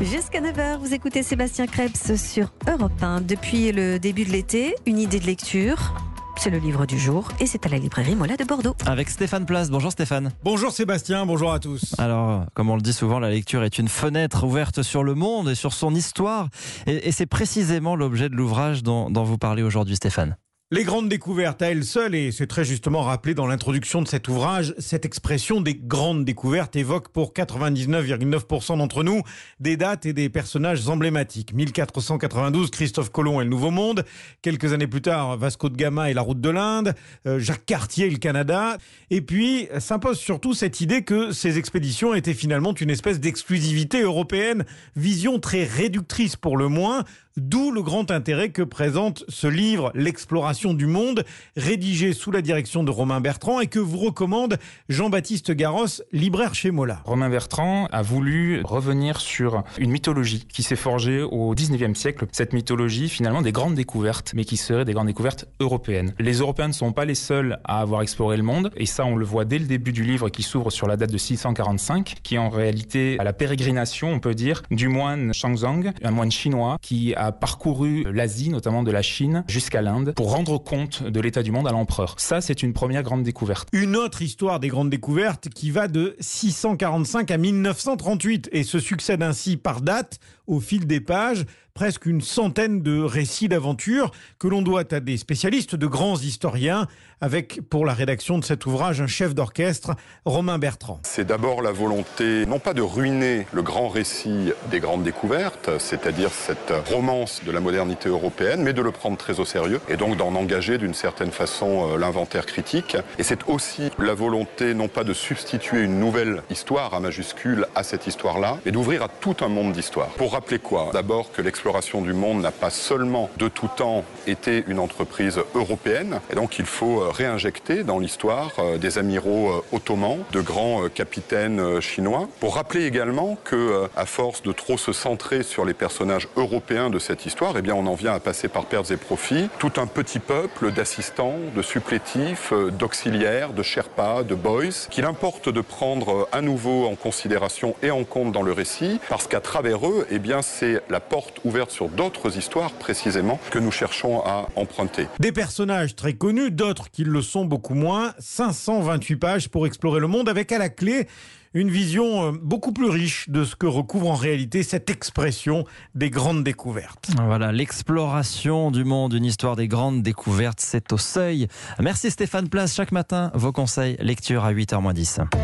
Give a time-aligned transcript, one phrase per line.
[0.00, 3.20] Jusqu'à 9h, vous écoutez Sébastien Krebs sur Europe 1.
[3.20, 5.94] Depuis le début de l'été, une idée de lecture.
[6.38, 8.74] C'est le livre du jour et c'est à la librairie Mola de Bordeaux.
[8.86, 9.68] Avec Stéphane Place.
[9.68, 10.32] Bonjour Stéphane.
[10.42, 11.94] Bonjour Sébastien, bonjour à tous.
[11.98, 15.50] Alors, comme on le dit souvent, la lecture est une fenêtre ouverte sur le monde
[15.50, 16.48] et sur son histoire.
[16.86, 20.36] Et, et c'est précisément l'objet de l'ouvrage dont, dont vous parlez aujourd'hui Stéphane.
[20.72, 24.28] Les grandes découvertes à elles seules, et c'est très justement rappelé dans l'introduction de cet
[24.28, 29.20] ouvrage, cette expression des grandes découvertes évoque pour 99,9% d'entre nous
[29.58, 31.52] des dates et des personnages emblématiques.
[31.54, 34.04] 1492, Christophe Colomb et le Nouveau Monde.
[34.42, 36.94] Quelques années plus tard, Vasco de Gama et la route de l'Inde.
[37.26, 38.78] Euh, Jacques Cartier et le Canada.
[39.10, 44.64] Et puis, s'impose surtout cette idée que ces expéditions étaient finalement une espèce d'exclusivité européenne.
[44.94, 47.02] Vision très réductrice pour le moins.
[47.36, 51.24] D'où le grand intérêt que présente ce livre, L'exploration du monde,
[51.56, 54.58] rédigé sous la direction de Romain Bertrand et que vous recommande
[54.88, 57.00] Jean-Baptiste Garros, libraire chez Mola.
[57.04, 62.26] Romain Bertrand a voulu revenir sur une mythologie qui s'est forgée au 19e siècle.
[62.32, 66.14] Cette mythologie, finalement, des grandes découvertes, mais qui seraient des grandes découvertes européennes.
[66.18, 69.14] Les Européens ne sont pas les seuls à avoir exploré le monde, et ça, on
[69.14, 72.34] le voit dès le début du livre qui s'ouvre sur la date de 645, qui
[72.34, 76.76] est en réalité à la pérégrination, on peut dire, du moine Shangzong, un moine chinois
[76.82, 81.42] qui a parcouru l'Asie, notamment de la Chine, jusqu'à l'Inde, pour rendre compte de l'état
[81.42, 82.14] du monde à l'empereur.
[82.18, 83.68] Ça, c'est une première grande découverte.
[83.72, 89.22] Une autre histoire des grandes découvertes qui va de 645 à 1938 et se succède
[89.22, 91.44] ainsi par date au fil des pages
[91.80, 96.86] presque une centaine de récits d'aventures que l'on doit à des spécialistes, de grands historiens,
[97.22, 99.92] avec pour la rédaction de cet ouvrage un chef d'orchestre,
[100.26, 101.00] Romain Bertrand.
[101.04, 106.30] C'est d'abord la volonté, non pas de ruiner le grand récit des grandes découvertes, c'est-à-dire
[106.32, 110.18] cette romance de la modernité européenne, mais de le prendre très au sérieux et donc
[110.18, 112.98] d'en engager d'une certaine façon l'inventaire critique.
[113.18, 117.82] Et c'est aussi la volonté, non pas de substituer une nouvelle histoire à majuscule à
[117.84, 120.08] cette histoire-là, mais d'ouvrir à tout un monde d'histoire.
[120.08, 120.90] Pour rappeler quoi?
[120.92, 121.40] D'abord que
[121.70, 126.58] l'exploration du monde n'a pas seulement de tout temps été une entreprise européenne, et donc
[126.58, 128.50] il faut réinjecter dans l'histoire
[128.80, 134.78] des amiraux ottomans, de grands capitaines chinois, pour rappeler également que, à force de trop
[134.78, 138.20] se centrer sur les personnages européens de cette histoire, eh bien on en vient à
[138.20, 139.48] passer par pertes et profits.
[139.60, 145.60] Tout un petit peuple d'assistants, de supplétifs, d'auxiliaires, de sherpas, de boys, qu'il importe de
[145.60, 150.04] prendre à nouveau en considération et en compte dans le récit, parce qu'à travers eux,
[150.10, 155.08] eh bien c'est la porte ouverte sur d'autres histoires précisément que nous cherchons à emprunter.
[155.18, 158.12] Des personnages très connus, d'autres qui le sont beaucoup moins.
[158.20, 161.08] 528 pages pour explorer le monde avec à la clé
[161.52, 165.64] une vision beaucoup plus riche de ce que recouvre en réalité cette expression
[165.96, 167.10] des grandes découvertes.
[167.26, 171.48] Voilà, l'exploration du monde, une histoire des grandes découvertes, c'est au seuil.
[171.80, 175.26] Merci Stéphane Place, chaque matin, vos conseils, lecture à 8h10.